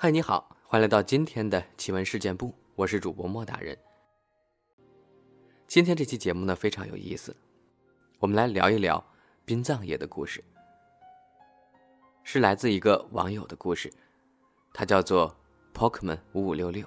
[0.00, 3.76] 嗨，你好，欢迎来到今天的奇闻事件部，我是主播莫大人。
[5.66, 7.36] 今天这期节目呢非常有意思，
[8.20, 9.04] 我们来聊一聊
[9.44, 10.44] 殡葬业的故事，
[12.22, 13.92] 是来自一个网友的故事，
[14.72, 15.36] 他叫做
[15.74, 16.86] Pokemon 五五六六。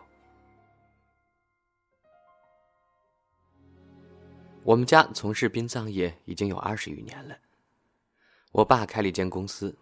[4.63, 7.37] 我们家从事殡葬业已经有二十余年了，
[8.53, 9.77] 我爸开了一间公司，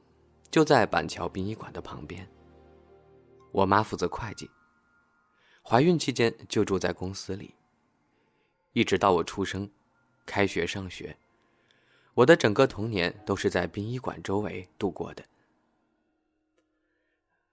[0.49, 2.27] 就在板桥殡仪馆的旁边。
[3.51, 4.49] 我妈负责会计。
[5.61, 7.53] 怀孕期间就住在公司里，
[8.73, 9.69] 一直到我出生、
[10.25, 11.17] 开学上学，
[12.15, 15.23] 我的整个童年都是在殡仪馆周围度过的。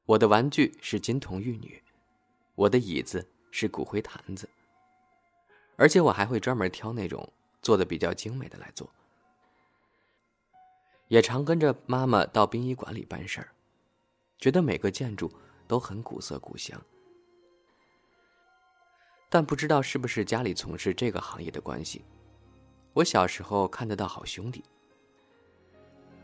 [0.06, 1.82] 我的玩具是金童玉女，
[2.54, 4.48] 我的椅子是骨灰坛子，
[5.76, 8.88] 而且我还会专门挑那种做的比较精美的来做。
[11.08, 13.52] 也常跟着妈妈到殡仪馆里办事儿，
[14.38, 15.30] 觉得每个建筑。
[15.66, 16.80] 都很古色古香，
[19.28, 22.04] 但不知道是不是家里从事这个行业的关系，
[22.92, 24.64] 我小时候看得到好兄弟，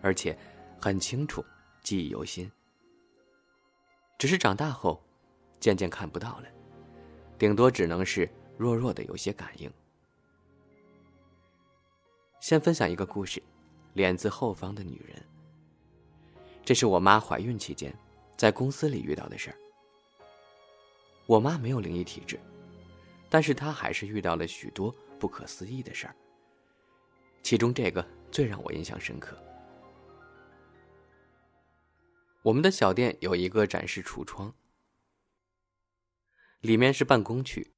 [0.01, 0.39] 而且
[0.81, 1.45] 很清楚，
[1.83, 2.51] 记忆犹新。
[4.19, 5.03] 只是长大后，
[5.59, 6.49] 渐渐看不到了，
[7.37, 9.71] 顶多只能是弱弱的有些感应。
[12.41, 13.43] 先分享一个故事，
[13.95, 15.21] 脸字后方的女人。
[16.65, 17.93] 这是我妈怀孕期间。
[18.43, 19.57] 在公司里遇到的事儿，
[21.27, 22.41] 我妈没有灵异体质，
[23.31, 26.17] 但是她还是遇到了许多不可思议的事儿。
[27.41, 29.41] 其中这个最让我印象深刻。
[32.43, 34.53] 我们的小店有一个展示橱窗，
[36.63, 37.73] 里面是办公区，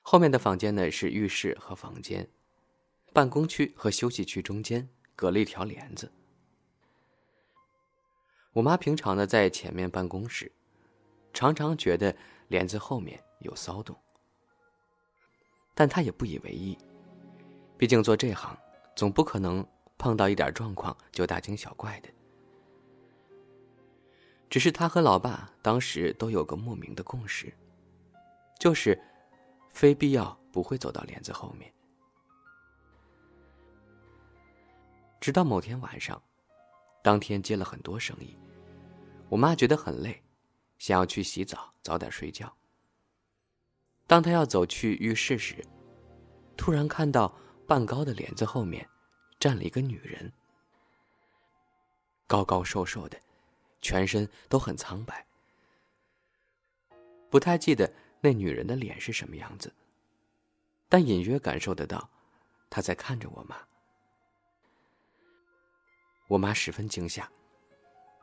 [0.00, 2.26] 后面的房间呢是浴室和房间，
[3.12, 6.10] 办公区和休息区中间隔了一条帘子。
[8.56, 10.50] 我妈平常呢在前面办公室，
[11.34, 12.16] 常常觉得
[12.48, 13.94] 帘子后面有骚动，
[15.74, 16.78] 但她也不以为意，
[17.76, 18.56] 毕竟做这行
[18.94, 19.62] 总不可能
[19.98, 22.08] 碰到一点状况就大惊小怪的。
[24.48, 27.52] 只是她和老爸当时都有个莫名的共识，
[28.58, 28.98] 就是
[29.68, 31.70] 非必要不会走到帘子后面。
[35.20, 36.22] 直到某天晚上，
[37.02, 38.34] 当天接了很多生意。
[39.28, 40.22] 我妈觉得很累，
[40.78, 42.54] 想要去洗澡，早点睡觉。
[44.06, 45.64] 当她要走去浴室时，
[46.56, 48.88] 突然看到半高的帘子后面
[49.40, 50.32] 站了一个女人，
[52.26, 53.20] 高高瘦瘦的，
[53.80, 55.26] 全身都很苍白。
[57.28, 59.74] 不太记得那女人的脸是什么样子，
[60.88, 62.08] 但隐约感受得到，
[62.70, 63.56] 她在看着我妈。
[66.28, 67.28] 我妈十分惊吓。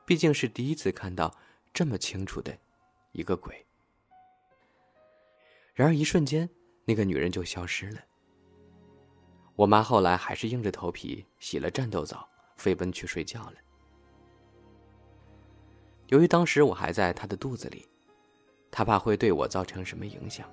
[0.05, 1.33] 毕竟是第一次看到
[1.73, 2.57] 这么清楚的
[3.11, 3.65] 一个鬼。
[5.73, 6.49] 然而一瞬间，
[6.85, 8.01] 那个女人就消失了。
[9.55, 12.27] 我妈后来还是硬着头皮洗了战斗澡，
[12.57, 13.53] 飞奔去睡觉了。
[16.07, 17.87] 由于当时我还在她的肚子里，
[18.69, 20.47] 她怕会对我造成什么影响，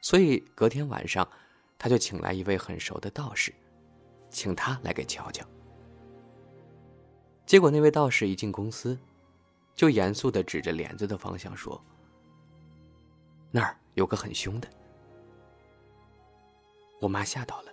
[0.00, 1.28] 所以隔天晚上，
[1.78, 3.52] 她就请来一位很熟的道士，
[4.30, 5.46] 请他来给瞧瞧。
[7.54, 8.98] 结果那位道士一进公司，
[9.76, 11.80] 就严肃的指着帘子的方向说
[13.52, 14.68] ：“那儿有个很凶的。”
[17.00, 17.70] 我妈吓到了，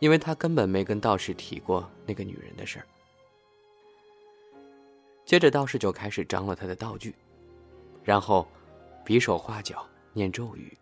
[0.00, 2.86] 因为她根本没跟道士提过那个女人的事儿。
[5.26, 7.14] 接着道士就开始张了他的道具，
[8.02, 8.48] 然后
[9.04, 10.74] 比手画脚念咒语。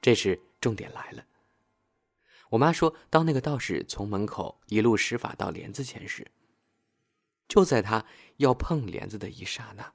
[0.00, 1.22] 这时重点来了。
[2.48, 6.26] 我妈说：“当那个道士从门口一路施法到帘子前时，
[7.48, 8.04] 就在他
[8.36, 9.92] 要碰帘子的一刹那，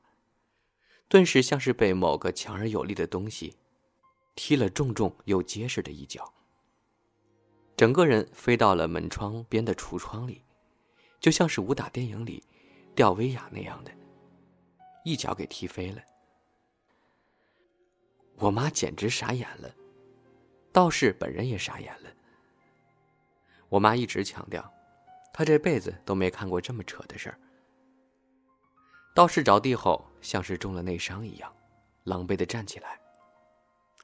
[1.07, 3.55] 顿时像是被某个强而有力的东西
[4.35, 6.33] 踢了重重又结实的一脚，
[7.77, 10.41] 整个人飞到了门窗边的橱窗里，
[11.19, 12.43] 就像是武打电影里
[12.95, 13.91] 吊威亚那样的，
[15.05, 16.01] 一脚给踢飞了。
[18.37, 19.73] 我妈简直傻眼了，
[20.71, 22.09] 道士本人也傻眼了。”
[23.69, 24.73] 我妈一直强调，
[25.31, 27.39] 她这辈子都没看过这么扯的事儿。
[29.13, 31.53] 道士着地后，像是中了内伤一样，
[32.05, 32.99] 狼狈的站起来。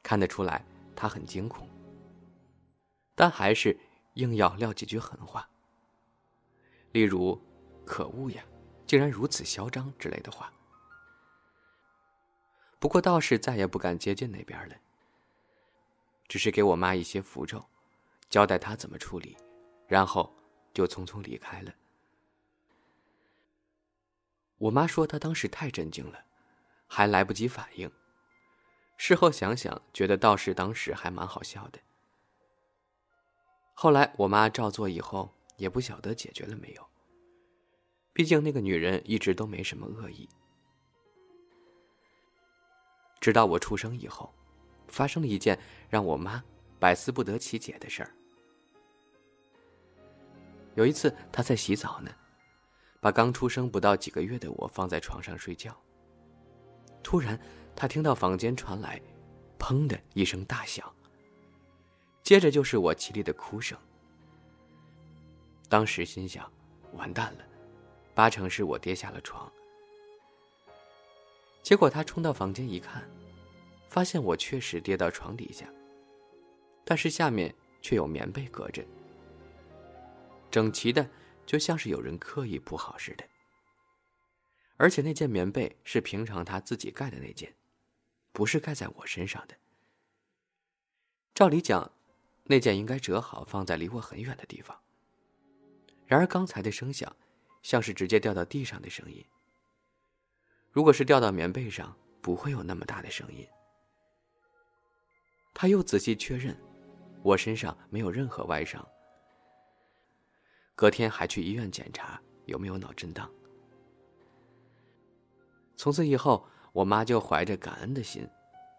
[0.04, 0.64] 看得出来，
[0.96, 1.68] 他很惊恐，
[3.16, 3.78] 但还是
[4.14, 5.50] 硬要撂几句狠话，
[6.92, 7.42] 例如
[7.86, 8.44] “可恶呀，
[8.86, 10.54] 竟然如此嚣张”之类的话。
[12.80, 14.76] 不过道士再也不敢接近那边了，
[16.28, 17.66] 只是给我妈一些符咒，
[18.30, 19.36] 交代她怎么处理。
[19.88, 20.32] 然后，
[20.72, 21.74] 就匆匆离开了。
[24.60, 26.24] 我妈说她当时太震惊了，
[26.88, 27.92] 还来不及反应。
[28.98, 31.80] 事后想想，觉得倒是当时还蛮好笑的。
[33.74, 36.86] 后来我妈照做以后，也不晓得解决了没有。
[38.12, 40.28] 毕竟那个女人一直都没什么恶意。
[43.22, 44.34] 直到我出生以后，
[44.88, 45.58] 发生了一件
[45.90, 46.44] 让我妈
[46.78, 48.14] 百思不得其解的事儿。
[50.76, 52.12] 有一次，她在洗澡呢，
[53.00, 55.76] 把刚出生不到几个月的我放在床上睡觉。
[57.02, 57.40] 突然，
[57.76, 59.02] 他听到房间传来
[59.58, 60.92] “砰”的一声大响。
[62.22, 63.78] 接着就是我凄厉的哭声。
[65.70, 66.52] 当时心想，
[66.94, 67.46] 完蛋了，
[68.14, 69.52] 八成是我跌下了床。
[71.64, 73.08] 结果他冲到房间一看，
[73.88, 75.66] 发现我确实跌到床底下，
[76.84, 78.84] 但是下面却有棉被隔着，
[80.52, 81.08] 整齐的
[81.50, 83.26] 就像是有人刻意铺好似的。
[84.78, 87.56] 而且那件棉被是平常他自己盖的那件，
[88.32, 89.56] 不是盖在我身上的。
[91.34, 91.92] 照理讲。
[92.44, 94.80] 那件应该折好，放在离我很远的地方。
[96.08, 97.16] 然而刚才的声响，
[97.62, 99.24] 像是直接掉到地上的声音。
[100.72, 103.48] 如果是掉到棉被上，不会有那么大的声音。
[105.54, 106.60] 他又仔细确认，
[107.22, 108.88] 我身上没有任何外伤。
[110.80, 113.30] 隔天还去医院检查有没有脑震荡。
[115.76, 118.26] 从此以后，我妈就怀着感恩的心，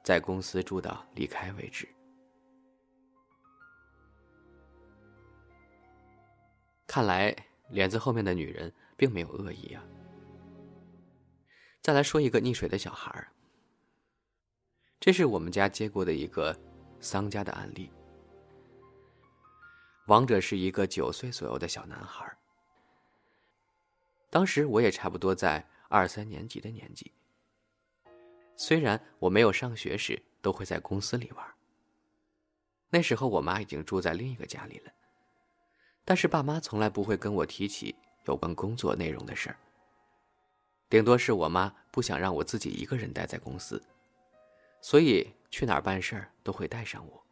[0.03, 1.87] 在公司住到离开为止。
[6.87, 7.37] 看来
[7.69, 9.85] 帘子后面的女人并没有恶意啊。
[11.83, 13.29] 再来说一个溺水的小孩儿，
[14.99, 16.59] 这是我们家接过的一个
[16.99, 17.91] 丧家的案例。
[20.11, 22.37] 亡者是一个九岁左右的小男孩
[24.29, 27.13] 当时我也差不多在二三年级的年纪。
[28.57, 31.47] 虽然我没有上学时都会在公司里玩，
[32.89, 34.91] 那时候我妈已经住在另一个家里了。
[36.05, 39.57] 但是爸妈从来不会跟我提起有关工作内容的事儿。
[40.89, 43.81] 顶多是我妈不想让我自己一个人待在公司，
[44.81, 47.25] 所以去哪儿办事儿都会带上我。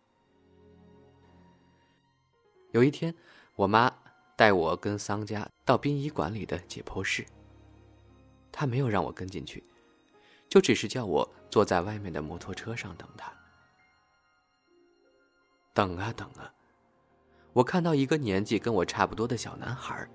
[2.72, 3.14] 有一天，
[3.56, 3.92] 我妈
[4.36, 7.24] 带我跟桑家到殡仪馆里的解剖室。
[8.52, 9.64] 她没有让我跟进去，
[10.48, 13.32] 就只是叫我坐在外面的摩托车上等她。
[15.72, 16.52] 等啊等啊。
[17.54, 20.08] 我看到一个年纪跟我差不多的小男孩，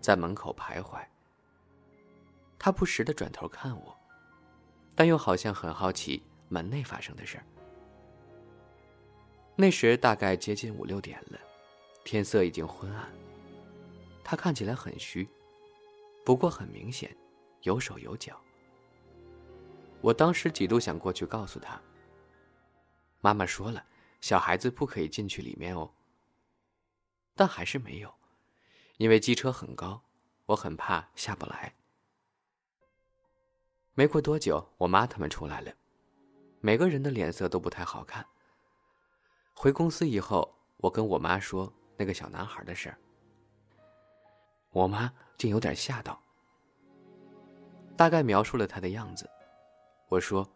[0.00, 1.00] 在门口徘徊。
[2.58, 3.96] 他不时的转头看我，
[4.94, 7.44] 但又好像很好奇门内发生的事儿。
[9.56, 11.38] 那时大概接近五六点了，
[12.04, 13.10] 天色已经昏暗。
[14.24, 15.28] 他看起来很虚，
[16.24, 17.14] 不过很明显，
[17.62, 18.40] 有手有脚。
[20.00, 21.80] 我当时几度想过去告诉他。
[23.20, 23.84] 妈妈说了，
[24.20, 25.92] 小孩子不可以进去里面哦。
[27.34, 28.12] 但还是没有，
[28.96, 30.02] 因为机车很高，
[30.46, 31.74] 我很怕下不来。
[33.94, 35.72] 没过多久，我妈他们出来了，
[36.60, 38.26] 每个人的脸色都不太好看。
[39.54, 42.98] 回公司以后，我跟我妈说那个小男孩的事儿，
[44.70, 46.20] 我妈竟有点吓到，
[47.96, 49.28] 大概描述了他的样子。
[50.08, 50.48] 我说：“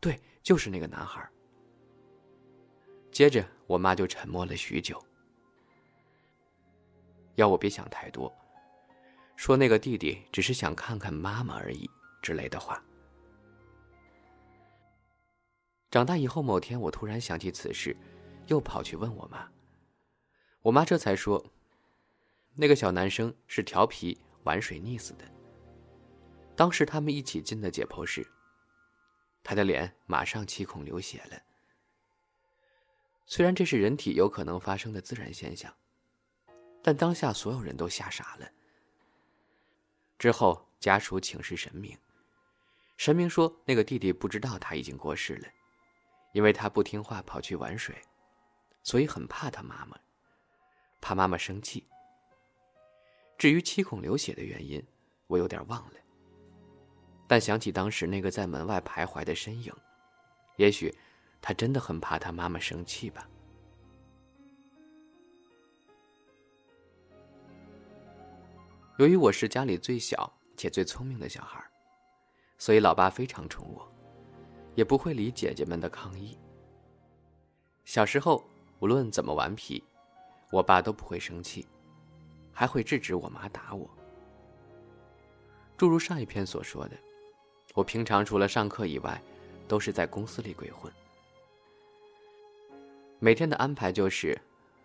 [0.00, 1.26] 对，就是那个男孩。”
[3.10, 5.02] 接着，我妈就沉默了许久。
[7.36, 8.32] 要我别想太多，
[9.36, 11.88] 说那个弟弟只是想看看妈妈而已
[12.20, 12.82] 之类的话。
[15.90, 17.94] 长大以后，某天我突然想起此事，
[18.46, 19.51] 又跑去问我妈。
[20.62, 21.44] 我妈这才说，
[22.54, 25.24] 那个小男生是调皮玩水溺死的。
[26.56, 28.26] 当时他们一起进的解剖室，
[29.42, 31.42] 他的脸马上七孔流血了。
[33.26, 35.72] 虽然这是人体有可能发生的自然现象。
[36.84, 38.50] 但当下所有人都吓傻了。
[40.18, 41.96] 之后家属请示神明，
[42.96, 45.48] 神明说那个弟弟不知道他已经过世了，
[46.32, 47.96] 因为他不听话跑去玩水，
[48.82, 49.96] 所以很怕他妈妈，
[51.02, 51.84] 怕妈妈生气。
[53.36, 54.82] 至于七孔流血的原因，
[55.26, 55.96] 我有点忘了。
[57.26, 59.72] 但想起当时那个在门外徘徊的身影，
[60.56, 60.94] 也许
[61.40, 63.28] 他真的很怕他妈妈生气吧。
[68.98, 71.60] 由于我是家里最小且最聪明的小孩，
[72.58, 73.90] 所以老爸非常宠我，
[74.76, 76.38] 也不会理姐姐们的抗议。
[77.84, 78.44] 小时候
[78.78, 79.82] 无论怎么顽皮，
[80.52, 81.66] 我爸都不会生气，
[82.52, 83.88] 还会制止我妈打我。
[85.78, 86.96] 诸如上一篇所说的，
[87.72, 89.20] 我平常除了上课以外，
[89.66, 90.92] 都是在公司里鬼混。
[93.18, 94.38] 每天的安排就是，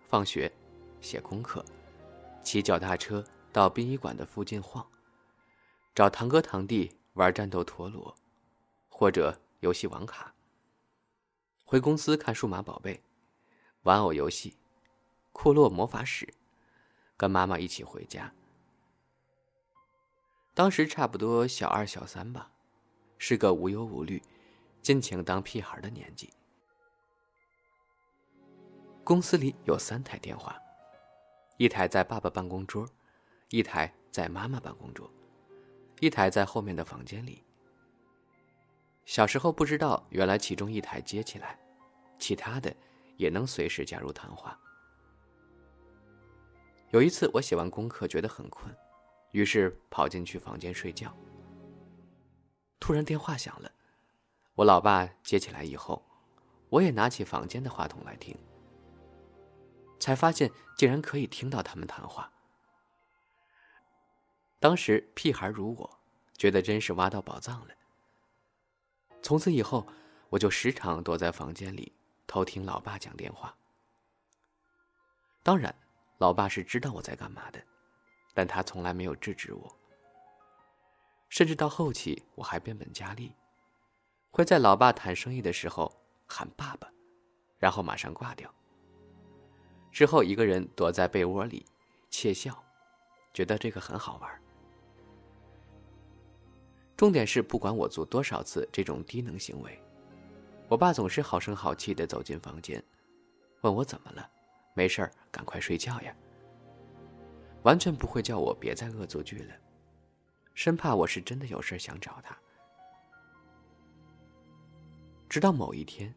[0.07, 0.49] 放学，
[1.01, 1.65] 写功课，
[2.41, 3.21] 骑脚踏车
[3.51, 4.87] 到殡仪馆的附近晃，
[5.93, 8.15] 找堂哥堂弟玩战斗陀螺，
[8.87, 10.33] 或者游戏网卡。
[11.65, 13.03] 回公司看数码宝贝，
[13.83, 14.55] 玩偶游戏，
[15.39, 16.27] 库洛魔法使，
[17.15, 18.33] 跟妈妈一起回家。
[20.55, 22.49] 当时差不多小二小三吧，
[23.19, 24.19] 是个无忧无虑、
[24.81, 26.33] 尽情当屁孩的年纪。
[29.03, 30.59] 公司里有三台电话，
[31.57, 32.89] 一台在爸爸办公桌，
[33.49, 35.07] 一台在妈妈办公桌，
[35.99, 37.43] 一台在后面的房间里。
[39.05, 41.59] 小时候不知道，原来其中一台接起来，
[42.17, 42.75] 其他的
[43.17, 44.59] 也能随时加入谈话。
[46.91, 48.73] 有一次我写完功课觉得很困，
[49.31, 51.15] 于是跑进去房间睡觉。
[52.79, 53.71] 突然电话响了，
[54.55, 56.01] 我老爸接起来以后，
[56.69, 58.35] 我也拿起房间的话筒来听。
[59.99, 62.31] 才发现竟然可以听到他们谈话。
[64.59, 65.99] 当时屁孩如我，
[66.37, 67.73] 觉得真是挖到宝藏了。
[69.21, 69.85] 从此以后，
[70.29, 71.91] 我就时常躲在房间里
[72.25, 73.55] 偷听老爸讲电话。
[75.43, 75.75] 当然，
[76.17, 77.61] 老爸是知道我在干嘛的，
[78.33, 79.77] 但他从来没有制止我。
[81.29, 83.33] 甚至到后期，我还变本加厉，
[84.31, 85.93] 会在老爸谈生意的时候
[86.25, 86.89] 喊爸爸，
[87.57, 88.51] 然后马上挂掉。
[89.91, 91.65] 之后，一个人躲在被窝里
[92.09, 92.63] 窃笑，
[93.33, 94.41] 觉得这个很好玩。
[96.95, 99.79] 重点是，不管我做多少次这种低能行为，
[100.67, 102.83] 我爸总是好声好气的走进房间，
[103.61, 104.29] 问我怎么了，
[104.77, 106.15] 没事儿，赶快睡觉呀。
[107.63, 109.55] 完全不会叫我别再恶作剧了，
[110.53, 112.37] 生怕我是真的有事想找他。
[115.27, 116.13] 直到某一天，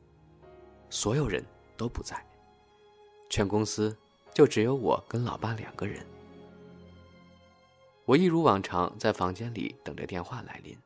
[0.90, 1.42] 所有人
[1.74, 2.22] 都不在。
[3.30, 3.96] 全公司
[4.34, 6.04] 就只有我跟老爸两个人。
[8.04, 10.76] 我一如往常在房间里等着电话来临。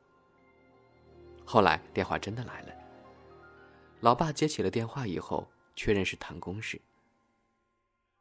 [1.43, 2.73] 后来电话真的来了，
[3.99, 6.79] 老爸接起了电话以后，确认是谈公事。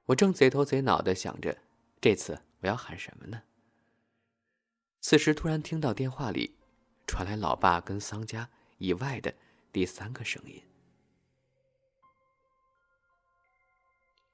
[0.06, 1.56] 我正贼头贼脑的想着，
[2.00, 3.42] 这次我要喊什么呢？
[5.00, 6.54] 此时突然听到电话里
[7.06, 9.34] 传来老爸跟桑家以外的
[9.73, 10.62] 第三个声音。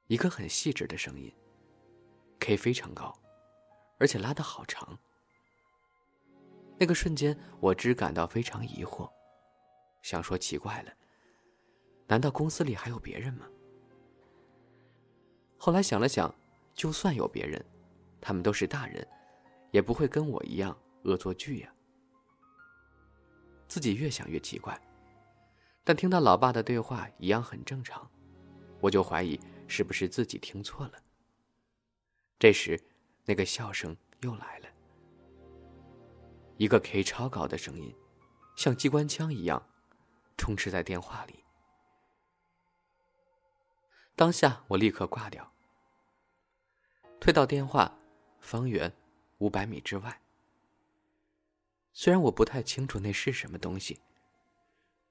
[0.08, 1.32] 一个很细致的声音
[2.40, 3.16] ，K 非常高，
[3.98, 4.98] 而且拉的好长。
[6.78, 9.08] 那个瞬间，我只感到非常疑惑，
[10.02, 10.92] 想说奇怪了，
[12.08, 13.46] 难道公司里还有别人吗？
[15.62, 16.34] 后来想了想，
[16.72, 17.62] 就算有别人，
[18.18, 19.06] 他们都是大人，
[19.70, 21.70] 也不会跟我一样恶作剧呀。
[23.68, 24.80] 自己越想越奇怪，
[25.84, 28.10] 但听到老爸的对话一样很正常，
[28.80, 29.38] 我就怀疑。
[29.68, 30.94] 是不是自己听错了？
[32.38, 32.80] 这时，
[33.26, 34.66] 那个笑声又来了，
[36.56, 37.94] 一个 K 超高的声音，
[38.56, 39.62] 像机关枪一样，
[40.36, 41.39] 充斥在电话里。
[44.20, 45.50] 当下，我立刻挂掉，
[47.18, 47.90] 退到电话
[48.38, 48.92] 方圆
[49.38, 50.20] 五百米之外。
[51.94, 53.98] 虽然我不太清楚那是什么东西，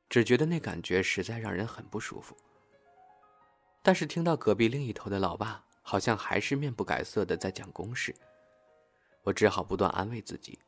[0.09, 2.37] 只觉得那感觉实在让人很不舒服。
[3.81, 8.13] 但是听到隔壁另一头的老爸好像还是面不改色的在讲公事，
[9.23, 10.59] 我只好不断安慰自己，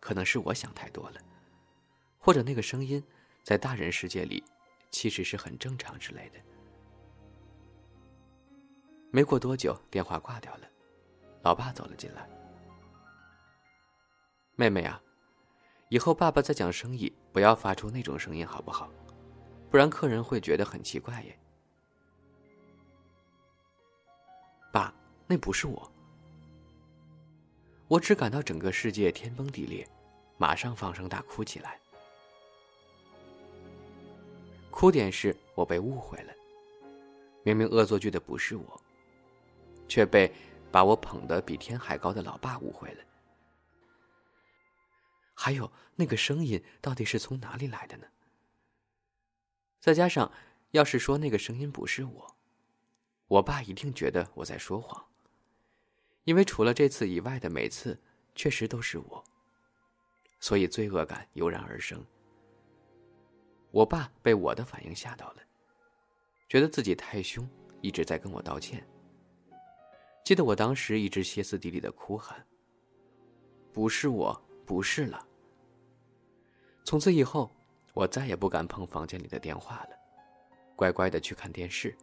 [0.00, 1.20] 可能是我想太多了，
[2.16, 3.04] 或者那个声音
[3.42, 4.42] 在大人世界里
[4.90, 6.40] 其实是很正常之类的。
[9.16, 10.68] 没过多久，电话挂掉了，
[11.40, 12.28] 老爸走了进来。
[14.56, 15.00] 妹妹啊，
[15.88, 18.90] 以后爸爸在讲生意不要发出那种声音好不好？
[19.70, 21.38] 不然客人会觉得很奇怪耶。
[24.70, 24.92] 爸，
[25.26, 25.90] 那不是我。
[27.88, 29.88] 我只感到整个世界天崩地裂，
[30.36, 31.80] 马上放声大哭起来。
[34.70, 36.34] 哭点是我被误会了，
[37.44, 38.78] 明明恶作剧的不是我，
[39.88, 40.32] 却被
[40.70, 43.04] 把我捧得比天还高的老爸误会了。
[45.34, 48.06] 还有那个声音到底是从哪里来的呢？
[49.80, 50.32] 再加上，
[50.70, 52.36] 要是说那个声音不是我。
[53.28, 55.04] 我爸一定觉得我在说谎，
[56.24, 58.00] 因为除了这次以外的每次，
[58.34, 59.24] 确实都是我，
[60.40, 62.04] 所以罪恶感油然而生。
[63.70, 65.42] 我爸被我的反应吓到了，
[66.48, 67.48] 觉得自己太凶，
[67.82, 68.86] 一直在跟我道歉。
[70.26, 72.44] 记得我当时一直歇斯底里的哭喊
[73.72, 75.24] ：“不是我，不是了。
[76.82, 77.48] 从此以后，
[77.94, 79.90] 我再也不敢碰房间里的电话了，
[80.74, 81.96] 乖乖的去看电视。